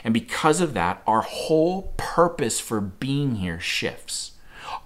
And 0.04 0.14
because 0.14 0.62
of 0.62 0.74
that, 0.74 1.02
our 1.08 1.22
whole 1.22 1.94
purpose 1.98 2.60
for 2.60 2.82
being 2.82 3.36
here 3.36 3.60
shifts 3.60 4.32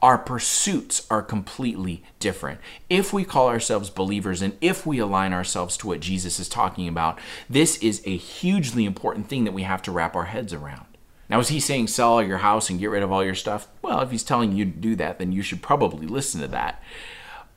our 0.01 0.17
pursuits 0.17 1.07
are 1.09 1.21
completely 1.21 2.03
different. 2.19 2.59
If 2.89 3.13
we 3.13 3.23
call 3.23 3.47
ourselves 3.47 3.89
believers 3.89 4.41
and 4.41 4.57
if 4.61 4.85
we 4.85 4.99
align 4.99 5.33
ourselves 5.33 5.77
to 5.77 5.87
what 5.87 5.99
Jesus 5.99 6.39
is 6.39 6.49
talking 6.49 6.87
about, 6.87 7.19
this 7.49 7.77
is 7.77 8.01
a 8.05 8.17
hugely 8.17 8.85
important 8.85 9.27
thing 9.27 9.43
that 9.45 9.53
we 9.53 9.63
have 9.63 9.81
to 9.83 9.91
wrap 9.91 10.15
our 10.15 10.25
heads 10.25 10.53
around. 10.53 10.85
Now, 11.29 11.39
is 11.39 11.47
he 11.47 11.59
saying 11.59 11.87
sell 11.87 12.21
your 12.21 12.39
house 12.39 12.69
and 12.69 12.79
get 12.79 12.89
rid 12.89 13.01
of 13.01 13.11
all 13.11 13.23
your 13.23 13.35
stuff? 13.35 13.67
Well, 13.81 14.01
if 14.01 14.11
he's 14.11 14.23
telling 14.23 14.51
you 14.51 14.65
to 14.65 14.71
do 14.71 14.95
that, 14.97 15.19
then 15.19 15.31
you 15.31 15.41
should 15.41 15.61
probably 15.61 16.05
listen 16.05 16.41
to 16.41 16.47
that. 16.49 16.83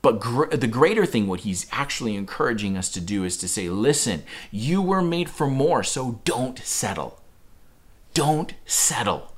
But 0.01 0.19
gr- 0.19 0.47
the 0.47 0.67
greater 0.67 1.05
thing, 1.05 1.27
what 1.27 1.41
he's 1.41 1.67
actually 1.71 2.15
encouraging 2.15 2.77
us 2.77 2.89
to 2.91 3.01
do 3.01 3.23
is 3.23 3.37
to 3.37 3.47
say, 3.47 3.69
listen, 3.69 4.23
you 4.51 4.81
were 4.81 5.01
made 5.01 5.29
for 5.29 5.47
more, 5.47 5.83
so 5.83 6.21
don't 6.23 6.59
settle. 6.59 7.19
Don't 8.13 8.53
settle. 8.65 9.33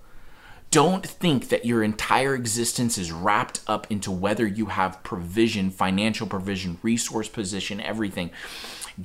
Don't 0.72 1.06
think 1.06 1.50
that 1.50 1.66
your 1.66 1.82
entire 1.82 2.36
existence 2.36 2.98
is 2.98 3.12
wrapped 3.12 3.62
up 3.66 3.88
into 3.90 4.12
whether 4.12 4.46
you 4.46 4.68
have 4.68 5.02
provision, 5.04 5.72
financial 5.72 6.28
provision, 6.28 6.78
resource 6.84 7.28
position, 7.28 7.82
everything. 7.82 8.30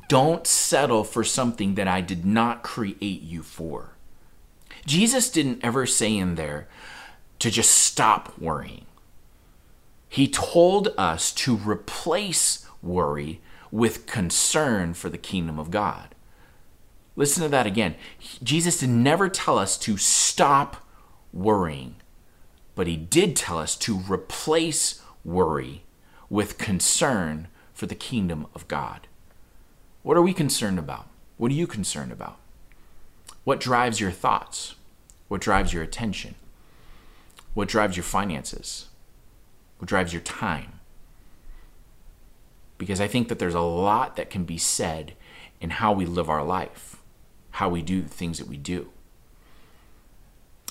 Don't 0.09 0.47
settle 0.47 1.05
for 1.05 1.25
something 1.25 1.77
that 1.77 1.89
I 1.89 2.03
did 2.03 2.27
not 2.27 2.63
create 2.63 3.23
you 3.23 3.43
for. 3.43 3.93
Jesus 4.85 5.31
didn't 5.31 5.65
ever 5.65 5.87
say 5.87 6.15
in 6.15 6.35
there 6.35 6.69
to 7.39 7.51
just 7.51 7.71
stop 7.71 8.39
worrying. 8.39 8.85
He 10.15 10.29
told 10.29 10.95
us 10.97 11.33
to 11.33 11.57
replace 11.57 12.69
worry 12.81 13.41
with 13.73 14.07
concern 14.07 14.95
for 14.95 15.09
the 15.09 15.19
kingdom 15.19 15.59
of 15.59 15.73
God. 15.73 16.15
Listen 17.17 17.43
to 17.43 17.49
that 17.49 17.67
again. 17.67 17.97
Jesus 18.41 18.79
did 18.79 18.91
never 18.91 19.29
tell 19.29 19.59
us 19.59 19.77
to 19.79 19.97
stop 19.97 20.87
worrying, 21.33 21.97
but 22.77 22.87
he 22.87 22.97
did 22.97 23.35
tell 23.35 23.59
us 23.59 23.75
to 23.79 23.99
replace 24.09 25.03
worry 25.25 25.83
with 26.31 26.59
concern 26.59 27.49
for 27.73 27.87
the 27.87 27.97
kingdom 27.97 28.47
of 28.55 28.69
God. 28.69 29.09
What 30.05 30.17
are 30.17 30.23
we 30.23 30.33
concerned 30.33 30.79
about? 30.79 31.09
What 31.39 31.51
are 31.51 31.57
you 31.57 31.67
concerned 31.67 32.13
about? 32.13 32.37
What 33.43 33.59
drives 33.59 33.99
your 33.99 34.13
thoughts? 34.13 34.77
What 35.27 35.41
drives 35.41 35.73
your 35.73 35.83
attention? 35.83 36.37
What 37.55 37.67
drives 37.67 37.97
your 37.97 38.05
finances? 38.05 38.87
What 39.79 39.89
drives 39.89 40.13
your 40.13 40.23
time? 40.23 40.81
Because 42.79 43.01
I 43.01 43.07
think 43.07 43.29
that 43.29 43.39
there's 43.39 43.55
a 43.55 43.61
lot 43.61 44.17
that 44.17 44.31
can 44.31 44.45
be 44.45 44.59
said 44.59 45.15
in 45.61 45.71
how 45.71 45.93
we 45.93 46.07
live 46.07 46.29
our 46.29 46.45
life, 46.45 47.01
how 47.53 47.69
we 47.69 47.83
do 47.83 48.03
the 48.03 48.09
things 48.09 48.39
that 48.39 48.49
we 48.49 48.57
do. 48.57 48.91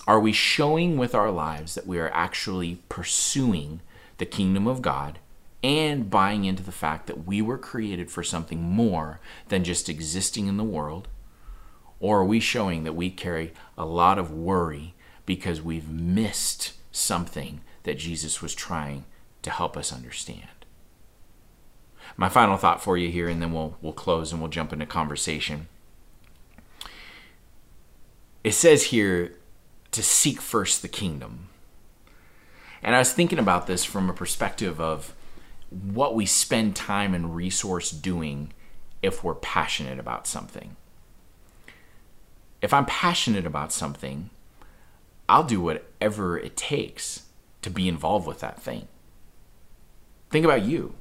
Are 0.06 0.20
we 0.20 0.34
showing 0.34 0.98
with 0.98 1.16
our 1.16 1.32
lives 1.32 1.76
that 1.76 1.88
we 1.88 1.98
are 1.98 2.12
actually 2.14 2.80
pursuing 2.90 3.80
the 4.18 4.26
kingdom 4.26 4.68
of 4.68 4.82
God 4.82 5.20
and 5.64 6.10
buying 6.10 6.44
into 6.44 6.62
the 6.62 6.74
fact 6.74 7.08
that 7.08 7.26
we 7.26 7.42
were 7.42 7.58
created 7.58 8.12
for 8.12 8.22
something 8.22 8.62
more 8.62 9.22
than 9.48 9.64
just 9.64 9.88
existing 9.88 10.48
in 10.48 10.58
the 10.58 10.64
world? 10.64 11.08
Or 12.02 12.20
are 12.20 12.26
we 12.26 12.42
showing 12.42 12.84
that 12.84 12.96
we 12.96 13.10
carry 13.10 13.54
a 13.78 13.86
lot 13.86 14.20
of 14.20 14.30
worry 14.30 14.94
because 15.26 15.62
we've 15.62 15.90
missed 15.90 16.74
something 16.92 17.62
that 17.84 17.98
Jesus 17.98 18.42
was 18.42 18.56
trying 18.56 19.06
to 19.42 19.50
help 19.50 19.78
us 19.78 19.94
understand? 19.94 20.48
My 22.16 22.30
final 22.30 22.58
thought 22.58 22.84
for 22.84 22.98
you 22.98 23.10
here, 23.10 23.28
and 23.28 23.42
then 23.42 23.54
we'll, 23.54 23.76
we'll 23.82 23.94
close 23.94 24.32
and 24.32 24.42
we'll 24.42 24.50
jump 24.50 24.72
into 24.74 24.86
conversation. 24.86 25.68
It 28.44 28.52
says 28.54 28.86
here 28.86 29.36
to 29.92 30.04
seek 30.04 30.42
first 30.42 30.82
the 30.82 30.88
kingdom. 30.88 31.50
And 32.82 32.96
I 32.96 33.00
was 33.00 33.14
thinking 33.14 33.40
about 33.40 33.68
this 33.68 33.86
from 33.86 34.10
a 34.10 34.14
perspective 34.14 34.80
of 34.80 35.14
what 35.70 36.14
we 36.14 36.26
spend 36.26 36.76
time 36.76 37.14
and 37.14 37.36
resource 37.36 37.90
doing 37.90 38.52
if 39.02 39.24
we're 39.24 39.36
passionate 39.36 40.00
about 40.00 40.28
something. 40.28 40.76
If 42.62 42.74
I'm 42.74 42.86
passionate 42.86 43.46
about 43.46 43.72
something, 43.72 44.30
I'll 45.28 45.44
do 45.44 45.62
whatever 45.62 46.38
it 46.38 46.56
takes 46.56 47.23
to 47.64 47.70
be 47.70 47.88
involved 47.88 48.28
with 48.28 48.40
that 48.40 48.62
thing. 48.62 48.88
Think 50.30 50.46
about 50.46 50.64
you 50.64 50.96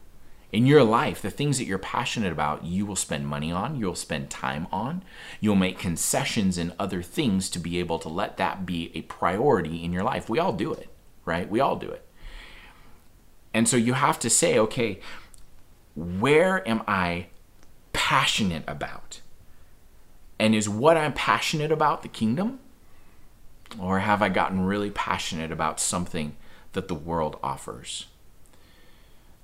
in 0.52 0.66
your 0.66 0.84
life, 0.84 1.22
the 1.22 1.30
things 1.30 1.56
that 1.56 1.64
you're 1.64 1.78
passionate 1.78 2.30
about, 2.30 2.62
you 2.64 2.84
will 2.84 2.94
spend 2.94 3.26
money 3.26 3.50
on, 3.50 3.74
you'll 3.76 3.94
spend 3.94 4.28
time 4.28 4.66
on, 4.70 5.02
you'll 5.40 5.56
make 5.56 5.78
concessions 5.78 6.58
and 6.58 6.74
other 6.78 7.02
things 7.02 7.48
to 7.48 7.58
be 7.58 7.78
able 7.78 7.98
to 7.98 8.10
let 8.10 8.36
that 8.36 8.66
be 8.66 8.92
a 8.94 9.00
priority 9.02 9.82
in 9.82 9.92
your 9.92 10.02
life. 10.02 10.28
We 10.28 10.38
all 10.38 10.52
do 10.52 10.74
it, 10.74 10.90
right? 11.24 11.48
We 11.48 11.58
all 11.58 11.76
do 11.76 11.88
it. 11.88 12.06
And 13.54 13.66
so 13.66 13.78
you 13.78 13.94
have 13.94 14.18
to 14.20 14.28
say, 14.28 14.58
okay, 14.58 15.00
where 15.96 16.66
am 16.68 16.82
I 16.86 17.28
passionate 17.94 18.64
about? 18.66 19.22
And 20.38 20.54
is 20.54 20.68
what 20.68 20.98
I'm 20.98 21.14
passionate 21.14 21.72
about 21.72 22.02
the 22.02 22.08
kingdom? 22.08 22.60
Or 23.80 24.00
have 24.00 24.20
I 24.20 24.28
gotten 24.28 24.60
really 24.66 24.90
passionate 24.90 25.50
about 25.50 25.80
something 25.80 26.36
that 26.72 26.88
the 26.88 26.94
world 26.94 27.38
offers? 27.42 28.06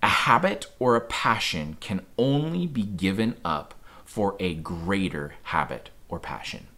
A 0.02 0.08
habit 0.08 0.66
or 0.78 0.97
a 0.97 1.00
passion 1.00 1.76
can 1.80 2.04
only 2.16 2.66
be 2.66 2.82
given 2.82 3.37
up 3.44 3.75
for 4.04 4.37
a 4.38 4.54
greater 4.54 5.35
habit 5.44 5.90
or 6.08 6.18
passion. 6.18 6.68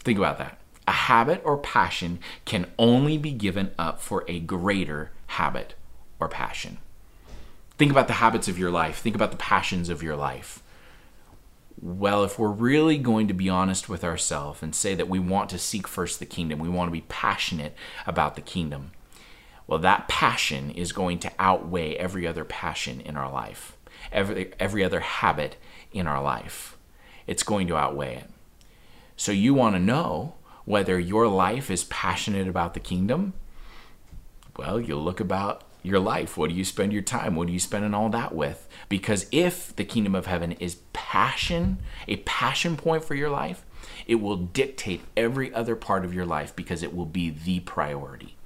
Think 0.00 0.18
about 0.18 0.38
that. 0.38 0.58
A 0.86 0.92
habit 0.92 1.40
or 1.44 1.56
passion 1.56 2.18
can 2.44 2.66
only 2.78 3.16
be 3.16 3.32
given 3.32 3.70
up 3.78 4.00
for 4.00 4.24
a 4.26 4.40
greater 4.40 5.12
habit 5.28 5.74
or 6.18 6.28
passion. 6.28 6.78
Think 7.78 7.90
about 7.90 8.08
the 8.08 8.14
habits 8.14 8.48
of 8.48 8.58
your 8.58 8.70
life. 8.70 8.98
Think 8.98 9.14
about 9.14 9.30
the 9.30 9.36
passions 9.36 9.88
of 9.88 10.02
your 10.02 10.16
life. 10.16 10.61
Well, 11.80 12.24
if 12.24 12.38
we're 12.38 12.48
really 12.48 12.98
going 12.98 13.28
to 13.28 13.34
be 13.34 13.48
honest 13.48 13.88
with 13.88 14.04
ourselves 14.04 14.62
and 14.62 14.74
say 14.74 14.94
that 14.94 15.08
we 15.08 15.18
want 15.18 15.50
to 15.50 15.58
seek 15.58 15.88
first 15.88 16.18
the 16.18 16.26
kingdom, 16.26 16.58
we 16.58 16.68
want 16.68 16.88
to 16.88 16.92
be 16.92 17.04
passionate 17.08 17.74
about 18.06 18.36
the 18.36 18.42
kingdom, 18.42 18.92
well, 19.66 19.78
that 19.78 20.08
passion 20.08 20.70
is 20.70 20.92
going 20.92 21.18
to 21.20 21.32
outweigh 21.38 21.94
every 21.94 22.26
other 22.26 22.44
passion 22.44 23.00
in 23.00 23.16
our 23.16 23.30
life. 23.30 23.76
every, 24.10 24.52
every 24.58 24.84
other 24.84 25.00
habit 25.00 25.56
in 25.92 26.06
our 26.06 26.22
life. 26.22 26.76
It's 27.26 27.42
going 27.42 27.68
to 27.68 27.76
outweigh 27.76 28.16
it. 28.16 28.30
So 29.16 29.32
you 29.32 29.54
want 29.54 29.76
to 29.76 29.80
know 29.80 30.34
whether 30.64 30.98
your 30.98 31.28
life 31.28 31.70
is 31.70 31.84
passionate 31.84 32.48
about 32.48 32.74
the 32.74 32.80
kingdom? 32.80 33.34
Well, 34.56 34.80
you 34.80 34.96
look 34.96 35.20
about 35.20 35.62
your 35.82 35.98
life. 35.98 36.36
What 36.36 36.50
do 36.50 36.56
you 36.56 36.64
spend 36.64 36.92
your 36.92 37.02
time? 37.02 37.34
What 37.34 37.48
are 37.48 37.52
you 37.52 37.58
spending 37.58 37.94
all 37.94 38.08
that 38.10 38.34
with? 38.34 38.68
Because 38.88 39.26
if 39.32 39.74
the 39.74 39.84
kingdom 39.84 40.14
of 40.14 40.26
heaven 40.26 40.52
is 40.52 40.76
passion, 40.92 41.78
a 42.06 42.16
passion 42.18 42.76
point 42.76 43.04
for 43.04 43.14
your 43.14 43.30
life, 43.30 43.64
it 44.06 44.16
will 44.16 44.36
dictate 44.36 45.02
every 45.16 45.52
other 45.52 45.76
part 45.76 46.04
of 46.04 46.14
your 46.14 46.26
life 46.26 46.54
because 46.54 46.82
it 46.82 46.94
will 46.94 47.06
be 47.06 47.30
the 47.30 47.60
priority. 47.60 48.36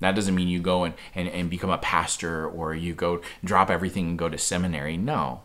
That 0.00 0.14
doesn't 0.14 0.34
mean 0.34 0.48
you 0.48 0.60
go 0.60 0.84
and, 0.84 0.94
and, 1.14 1.28
and 1.28 1.50
become 1.50 1.70
a 1.70 1.78
pastor 1.78 2.48
or 2.48 2.74
you 2.74 2.94
go 2.94 3.20
drop 3.44 3.70
everything 3.70 4.08
and 4.10 4.18
go 4.18 4.30
to 4.30 4.38
seminary. 4.38 4.96
No. 4.96 5.42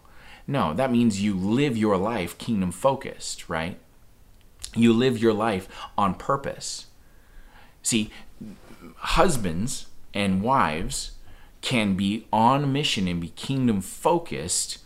No, 0.47 0.73
that 0.73 0.91
means 0.91 1.21
you 1.21 1.35
live 1.35 1.75
your 1.75 1.97
life 1.97 2.37
kingdom 2.37 2.71
focused, 2.71 3.49
right? 3.49 3.77
You 4.75 4.93
live 4.93 5.17
your 5.17 5.33
life 5.33 5.67
on 5.97 6.15
purpose. 6.15 6.85
See, 7.81 8.11
husbands 8.97 9.87
and 10.15 10.41
wives 10.41 11.11
can 11.61 11.95
be 11.95 12.25
on 12.31 12.71
mission 12.71 13.07
and 13.07 13.21
be 13.21 13.29
kingdom 13.29 13.81
focused 13.81 14.79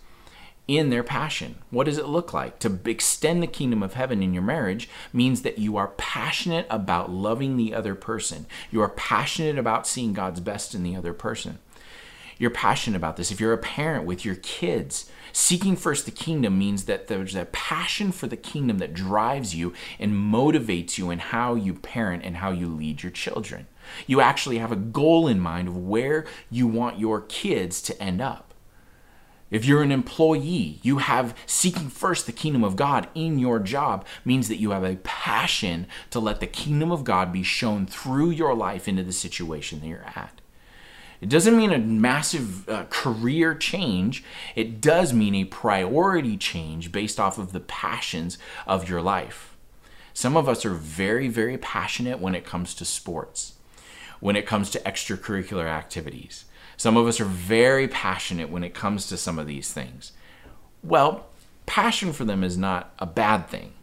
in 0.68 0.90
their 0.90 1.04
passion. 1.04 1.56
What 1.72 1.86
does 1.86 1.98
it 1.98 2.08
look 2.08 2.34
like? 2.34 2.60
To 2.60 2.80
extend 2.86 3.42
the 3.42 3.48
kingdom 3.48 3.82
of 3.82 3.96
heaven 3.96 4.22
in 4.22 4.34
your 4.34 4.44
marriage 4.44 4.90
means 5.12 5.42
that 5.42 5.58
you 5.58 5.78
are 5.78 5.90
passionate 5.98 6.68
about 6.70 7.12
loving 7.12 7.58
the 7.58 7.74
other 7.74 7.96
person. 7.96 8.46
You 8.70 8.82
are 8.82 8.90
passionate 8.90 9.58
about 9.58 9.88
seeing 9.88 10.14
God's 10.14 10.40
best 10.40 10.76
in 10.76 10.84
the 10.84 10.96
other 10.96 11.14
person. 11.14 11.60
You're 12.38 12.52
passionate 12.52 12.98
about 12.98 13.18
this. 13.18 13.32
If 13.32 13.40
you're 13.40 13.54
a 13.54 13.58
parent 13.58 14.06
with 14.06 14.24
your 14.24 14.36
kids, 14.36 15.10
seeking 15.32 15.76
first 15.76 16.06
the 16.06 16.12
kingdom 16.12 16.58
means 16.58 16.86
that 16.86 17.08
there's 17.08 17.36
a 17.36 17.46
passion 17.46 18.12
for 18.12 18.28
the 18.28 18.38
kingdom 18.38 18.78
that 18.80 18.94
drives 18.94 19.56
you 19.56 19.74
and 20.00 20.14
motivates 20.14 20.98
you 20.98 21.10
in 21.10 21.20
how 21.20 21.56
you 21.56 21.74
parent 21.74 22.24
and 22.24 22.38
how 22.38 22.52
you 22.52 22.68
lead 22.68 23.04
your 23.04 23.12
children. 23.12 23.68
You 24.08 24.22
actually 24.22 24.58
have 24.58 24.72
a 24.72 24.78
goal 24.78 25.28
in 25.28 25.40
mind 25.40 25.68
of 25.68 25.78
where 25.78 26.26
you 26.50 26.68
want 26.68 27.00
your 27.00 27.22
kids 27.22 27.82
to 27.84 28.02
end 28.02 28.22
up. 28.22 28.54
If 29.52 29.66
you're 29.66 29.82
an 29.82 29.92
employee, 29.92 30.80
you 30.84 31.00
have 31.00 31.36
seeking 31.48 31.90
first 31.90 32.28
the 32.28 32.32
kingdom 32.32 32.64
of 32.64 32.76
God 32.76 33.08
in 33.16 33.40
your 33.40 33.58
job 33.60 34.06
means 34.24 34.48
that 34.48 34.60
you 34.60 34.72
have 34.72 34.84
a 34.84 34.98
passion 34.98 35.88
to 36.12 36.20
let 36.20 36.40
the 36.40 36.48
kingdom 36.48 36.92
of 36.92 37.04
God 37.04 37.34
be 37.34 37.42
shown 37.42 37.88
through 37.88 38.30
your 38.30 38.54
life 38.54 38.88
into 38.88 39.02
the 39.02 39.14
situation 39.14 39.80
that 39.80 39.88
you're 39.88 40.06
at. 40.16 40.39
It 41.22 41.30
doesn't 41.30 41.58
mean 41.58 41.72
a 41.72 41.80
massive 41.80 42.68
uh, 42.70 42.86
career 42.90 43.54
change. 43.54 44.24
It 44.56 44.80
does 44.80 45.14
mean 45.14 45.36
a 45.36 45.44
priority 45.44 46.38
change 46.38 46.92
based 46.92 47.20
off 47.20 47.38
of 47.38 47.52
the 47.52 47.60
passions 47.60 48.38
of 48.66 48.90
your 48.90 49.02
life. 49.02 49.58
Some 50.14 50.38
of 50.38 50.50
us 50.50 50.66
are 50.66 50.74
very, 50.74 51.28
very 51.28 51.58
passionate 51.58 52.20
when 52.20 52.36
it 52.36 52.46
comes 52.46 52.74
to 52.76 52.86
sports 52.86 53.54
when 54.20 54.36
it 54.36 54.46
comes 54.46 54.70
to 54.72 54.80
extracurricular 54.80 55.66
activities. 55.66 56.46
Some 56.78 56.98
of 56.98 57.08
us 57.08 57.20
are 57.20 57.26
very 57.26 57.88
passionate 57.88 58.50
when 58.50 58.64
it 58.64 58.74
comes 58.74 59.08
to 59.08 59.18
some 59.18 59.40
of 59.40 59.48
these 59.48 59.72
things. 59.72 60.12
Well, 60.84 61.28
passion 61.66 62.14
for 62.14 62.26
them 62.26 62.44
is 62.44 62.58
not 62.58 62.94
a 63.00 63.06
bad 63.06 63.48
thing. 63.48 63.74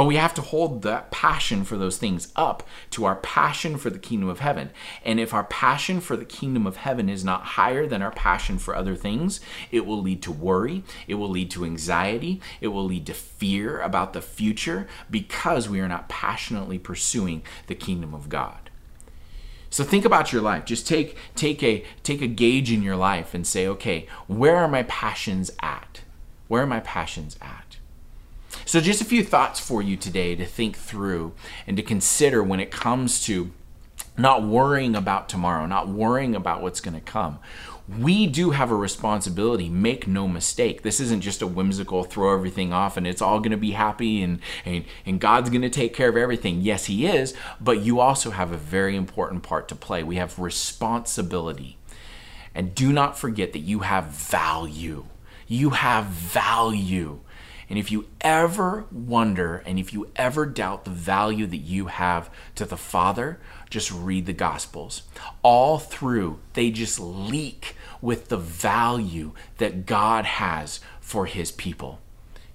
But 0.00 0.06
we 0.06 0.16
have 0.16 0.32
to 0.32 0.40
hold 0.40 0.80
that 0.80 1.10
passion 1.10 1.62
for 1.62 1.76
those 1.76 1.98
things 1.98 2.32
up 2.34 2.62
to 2.92 3.04
our 3.04 3.16
passion 3.16 3.76
for 3.76 3.90
the 3.90 3.98
kingdom 3.98 4.30
of 4.30 4.40
heaven. 4.40 4.70
And 5.04 5.20
if 5.20 5.34
our 5.34 5.44
passion 5.44 6.00
for 6.00 6.16
the 6.16 6.24
kingdom 6.24 6.66
of 6.66 6.76
heaven 6.76 7.10
is 7.10 7.22
not 7.22 7.42
higher 7.42 7.86
than 7.86 8.00
our 8.00 8.10
passion 8.10 8.58
for 8.58 8.74
other 8.74 8.96
things, 8.96 9.40
it 9.70 9.84
will 9.84 10.00
lead 10.00 10.22
to 10.22 10.32
worry, 10.32 10.84
it 11.06 11.16
will 11.16 11.28
lead 11.28 11.50
to 11.50 11.66
anxiety, 11.66 12.40
it 12.62 12.68
will 12.68 12.86
lead 12.86 13.04
to 13.08 13.12
fear 13.12 13.78
about 13.82 14.14
the 14.14 14.22
future 14.22 14.88
because 15.10 15.68
we 15.68 15.80
are 15.80 15.88
not 15.88 16.08
passionately 16.08 16.78
pursuing 16.78 17.42
the 17.66 17.74
kingdom 17.74 18.14
of 18.14 18.30
God. 18.30 18.70
So 19.68 19.84
think 19.84 20.06
about 20.06 20.32
your 20.32 20.40
life. 20.40 20.64
Just 20.64 20.88
take 20.88 21.14
take 21.34 21.62
a 21.62 21.84
take 22.02 22.22
a 22.22 22.26
gauge 22.26 22.72
in 22.72 22.82
your 22.82 22.96
life 22.96 23.34
and 23.34 23.46
say, 23.46 23.66
okay, 23.66 24.06
where 24.28 24.56
are 24.56 24.66
my 24.66 24.84
passions 24.84 25.50
at? 25.60 26.00
Where 26.48 26.62
are 26.62 26.66
my 26.66 26.80
passions 26.80 27.36
at? 27.42 27.76
So 28.64 28.80
just 28.80 29.00
a 29.00 29.04
few 29.04 29.24
thoughts 29.24 29.60
for 29.60 29.82
you 29.82 29.96
today 29.96 30.34
to 30.36 30.44
think 30.44 30.76
through 30.76 31.32
and 31.66 31.76
to 31.76 31.82
consider 31.82 32.42
when 32.42 32.60
it 32.60 32.70
comes 32.70 33.22
to 33.24 33.50
not 34.16 34.42
worrying 34.42 34.94
about 34.94 35.28
tomorrow, 35.28 35.66
not 35.66 35.88
worrying 35.88 36.34
about 36.34 36.62
what's 36.62 36.80
going 36.80 36.94
to 36.94 37.00
come 37.00 37.38
we 37.98 38.26
do 38.26 38.50
have 38.50 38.70
a 38.70 38.76
responsibility. 38.76 39.68
Make 39.68 40.06
no 40.06 40.28
mistake. 40.28 40.82
This 40.82 41.00
isn't 41.00 41.22
just 41.22 41.42
a 41.42 41.46
whimsical 41.46 42.04
throw 42.04 42.34
everything 42.34 42.72
off 42.72 42.96
and 42.96 43.06
it's 43.06 43.22
all 43.22 43.40
going 43.40 43.50
to 43.50 43.56
be 43.56 43.72
happy 43.72 44.22
and, 44.22 44.40
and, 44.64 44.84
and 45.04 45.20
God's 45.20 45.50
going 45.50 45.62
to 45.62 45.70
take 45.70 45.94
care 45.94 46.08
of 46.08 46.16
everything. 46.16 46.60
Yes, 46.60 46.84
He 46.84 47.06
is, 47.06 47.34
but 47.60 47.80
you 47.80 48.00
also 48.00 48.30
have 48.30 48.52
a 48.52 48.56
very 48.56 48.94
important 48.96 49.42
part 49.42 49.68
to 49.68 49.74
play. 49.74 50.02
We 50.02 50.16
have 50.16 50.38
responsibility. 50.38 51.78
And 52.54 52.74
do 52.74 52.92
not 52.92 53.18
forget 53.18 53.52
that 53.52 53.60
you 53.60 53.80
have 53.80 54.06
value. 54.06 55.06
You 55.46 55.70
have 55.70 56.06
value. 56.06 57.20
And 57.70 57.78
if 57.78 57.92
you 57.92 58.06
ever 58.20 58.84
wonder 58.90 59.62
and 59.64 59.78
if 59.78 59.92
you 59.92 60.10
ever 60.16 60.44
doubt 60.44 60.84
the 60.84 60.90
value 60.90 61.46
that 61.46 61.58
you 61.58 61.86
have 61.86 62.28
to 62.56 62.64
the 62.64 62.76
Father, 62.76 63.38
just 63.70 63.92
read 63.92 64.26
the 64.26 64.32
Gospels. 64.32 65.02
All 65.42 65.78
through, 65.78 66.40
they 66.54 66.72
just 66.72 66.98
leak 66.98 67.76
with 68.02 68.28
the 68.28 68.36
value 68.36 69.32
that 69.58 69.86
God 69.86 70.24
has 70.24 70.80
for 71.00 71.26
his 71.26 71.52
people. 71.52 72.00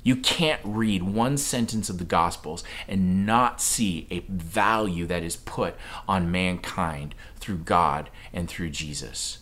You 0.04 0.18
can't 0.18 0.62
read 0.66 1.02
one 1.02 1.38
sentence 1.38 1.90
of 1.90 1.98
the 1.98 2.04
Gospels 2.04 2.66
and 2.86 3.26
not 3.26 3.62
see 3.62 4.08
a 4.12 4.20
value 4.28 5.06
that 5.08 5.24
is 5.24 5.38
put 5.38 5.76
on 6.10 6.30
mankind 6.30 7.16
through 7.38 7.60
God 7.60 8.10
and 8.34 8.50
through 8.50 8.70
Jesus. 8.72 9.38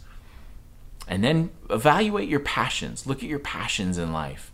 And 1.08 1.24
then 1.24 1.50
evaluate 1.70 2.30
your 2.30 2.40
passions. 2.40 3.08
Look 3.08 3.24
at 3.24 3.30
your 3.30 3.40
passions 3.40 3.98
in 3.98 4.14
life 4.14 4.53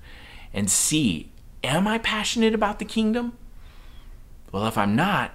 and 0.53 0.69
see 0.69 1.31
am 1.63 1.87
I 1.87 1.97
passionate 1.97 2.53
about 2.53 2.79
the 2.79 2.85
kingdom? 2.85 3.37
Well, 4.51 4.65
if 4.67 4.77
I'm 4.77 4.95
not, 4.95 5.31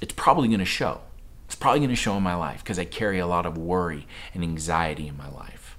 it's 0.00 0.14
probably 0.14 0.48
going 0.48 0.60
to 0.60 0.64
show. 0.64 1.00
It's 1.46 1.54
probably 1.54 1.80
going 1.80 1.90
to 1.90 1.96
show 1.96 2.16
in 2.16 2.22
my 2.22 2.34
life 2.34 2.62
because 2.62 2.78
I 2.78 2.84
carry 2.84 3.18
a 3.18 3.26
lot 3.26 3.46
of 3.46 3.58
worry 3.58 4.06
and 4.34 4.42
anxiety 4.42 5.08
in 5.08 5.16
my 5.16 5.28
life. 5.28 5.76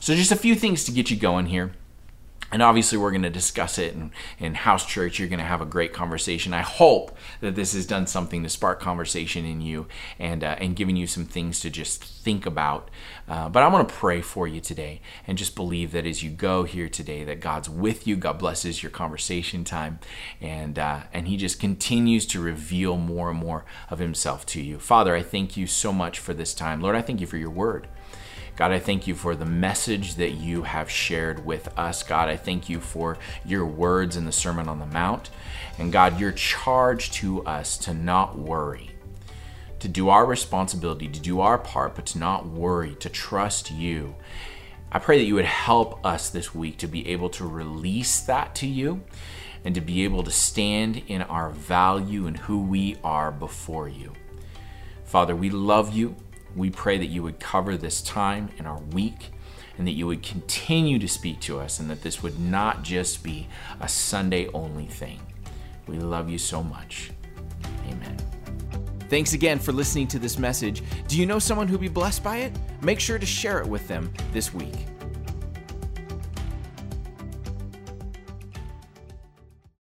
So, 0.00 0.14
just 0.14 0.32
a 0.32 0.36
few 0.36 0.54
things 0.54 0.84
to 0.84 0.92
get 0.92 1.10
you 1.10 1.16
going 1.16 1.46
here. 1.46 1.72
And 2.52 2.62
obviously, 2.62 2.98
we're 2.98 3.10
going 3.10 3.22
to 3.22 3.30
discuss 3.30 3.78
it 3.78 3.94
in, 3.94 4.12
in 4.38 4.54
house 4.54 4.84
church. 4.84 5.18
You're 5.18 5.28
going 5.28 5.38
to 5.38 5.44
have 5.44 5.62
a 5.62 5.66
great 5.66 5.94
conversation. 5.94 6.52
I 6.52 6.60
hope 6.60 7.16
that 7.40 7.54
this 7.54 7.72
has 7.72 7.86
done 7.86 8.06
something 8.06 8.42
to 8.42 8.48
spark 8.50 8.78
conversation 8.78 9.46
in 9.46 9.62
you 9.62 9.86
and, 10.18 10.44
uh, 10.44 10.56
and 10.58 10.76
giving 10.76 10.94
you 10.96 11.06
some 11.06 11.24
things 11.24 11.60
to 11.60 11.70
just 11.70 12.04
think 12.04 12.44
about. 12.44 12.90
Uh, 13.26 13.48
but 13.48 13.62
I 13.62 13.68
want 13.68 13.88
to 13.88 13.94
pray 13.94 14.20
for 14.20 14.46
you 14.46 14.60
today 14.60 15.00
and 15.26 15.38
just 15.38 15.54
believe 15.54 15.92
that 15.92 16.06
as 16.06 16.22
you 16.22 16.30
go 16.30 16.64
here 16.64 16.90
today, 16.90 17.24
that 17.24 17.40
God's 17.40 17.70
with 17.70 18.06
you. 18.06 18.16
God 18.16 18.38
blesses 18.38 18.82
your 18.82 18.90
conversation 18.90 19.64
time, 19.64 19.98
and 20.40 20.78
uh, 20.78 21.00
and 21.12 21.28
He 21.28 21.38
just 21.38 21.58
continues 21.58 22.26
to 22.26 22.40
reveal 22.40 22.98
more 22.98 23.30
and 23.30 23.38
more 23.38 23.64
of 23.88 23.98
Himself 23.98 24.44
to 24.46 24.60
you. 24.60 24.78
Father, 24.78 25.16
I 25.16 25.22
thank 25.22 25.56
you 25.56 25.66
so 25.66 25.92
much 25.92 26.18
for 26.18 26.34
this 26.34 26.52
time. 26.52 26.80
Lord, 26.82 26.96
I 26.96 27.02
thank 27.02 27.20
you 27.20 27.26
for 27.26 27.38
your 27.38 27.50
word. 27.50 27.88
God, 28.54 28.70
I 28.70 28.78
thank 28.78 29.06
you 29.06 29.14
for 29.14 29.34
the 29.34 29.46
message 29.46 30.16
that 30.16 30.32
you 30.32 30.62
have 30.62 30.90
shared 30.90 31.46
with 31.46 31.68
us. 31.78 32.02
God, 32.02 32.28
I 32.28 32.36
thank 32.36 32.68
you 32.68 32.80
for 32.80 33.16
your 33.46 33.64
words 33.64 34.16
in 34.16 34.26
the 34.26 34.32
Sermon 34.32 34.68
on 34.68 34.78
the 34.78 34.86
Mount. 34.86 35.30
And 35.78 35.90
God, 35.90 36.20
your 36.20 36.32
charge 36.32 37.10
to 37.12 37.42
us 37.44 37.78
to 37.78 37.94
not 37.94 38.38
worry, 38.38 38.90
to 39.78 39.88
do 39.88 40.10
our 40.10 40.26
responsibility, 40.26 41.08
to 41.08 41.20
do 41.20 41.40
our 41.40 41.56
part, 41.56 41.94
but 41.94 42.06
to 42.06 42.18
not 42.18 42.46
worry, 42.46 42.94
to 42.96 43.08
trust 43.08 43.70
you. 43.70 44.14
I 44.92 44.98
pray 44.98 45.16
that 45.16 45.24
you 45.24 45.36
would 45.36 45.46
help 45.46 46.04
us 46.04 46.28
this 46.28 46.54
week 46.54 46.76
to 46.78 46.86
be 46.86 47.08
able 47.08 47.30
to 47.30 47.46
release 47.46 48.20
that 48.20 48.54
to 48.56 48.66
you 48.66 49.02
and 49.64 49.74
to 49.74 49.80
be 49.80 50.04
able 50.04 50.22
to 50.24 50.30
stand 50.30 51.02
in 51.08 51.22
our 51.22 51.48
value 51.48 52.26
and 52.26 52.36
who 52.36 52.60
we 52.62 52.96
are 53.02 53.32
before 53.32 53.88
you. 53.88 54.12
Father, 55.04 55.34
we 55.34 55.48
love 55.48 55.94
you. 55.94 56.16
We 56.54 56.70
pray 56.70 56.98
that 56.98 57.06
you 57.06 57.22
would 57.22 57.40
cover 57.40 57.76
this 57.76 58.02
time 58.02 58.50
in 58.58 58.66
our 58.66 58.78
week 58.78 59.32
and 59.78 59.86
that 59.86 59.92
you 59.92 60.06
would 60.06 60.22
continue 60.22 60.98
to 60.98 61.08
speak 61.08 61.40
to 61.40 61.58
us 61.58 61.80
and 61.80 61.88
that 61.90 62.02
this 62.02 62.22
would 62.22 62.38
not 62.38 62.82
just 62.82 63.22
be 63.22 63.48
a 63.80 63.88
Sunday 63.88 64.48
only 64.48 64.86
thing. 64.86 65.20
We 65.86 65.96
love 65.98 66.28
you 66.28 66.38
so 66.38 66.62
much. 66.62 67.10
Amen. 67.88 68.16
Thanks 69.08 69.32
again 69.32 69.58
for 69.58 69.72
listening 69.72 70.08
to 70.08 70.18
this 70.18 70.38
message. 70.38 70.82
Do 71.08 71.18
you 71.18 71.26
know 71.26 71.38
someone 71.38 71.68
who'd 71.68 71.80
be 71.80 71.88
blessed 71.88 72.22
by 72.22 72.38
it? 72.38 72.52
Make 72.80 73.00
sure 73.00 73.18
to 73.18 73.26
share 73.26 73.60
it 73.60 73.66
with 73.66 73.86
them 73.88 74.12
this 74.32 74.54
week. 74.54 74.86